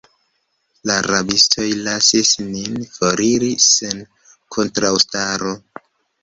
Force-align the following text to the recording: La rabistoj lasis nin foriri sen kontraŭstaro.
La 0.91 0.93
rabistoj 1.07 1.65
lasis 1.87 2.31
nin 2.45 2.79
foriri 2.95 3.51
sen 3.67 4.03
kontraŭstaro. 4.57 5.55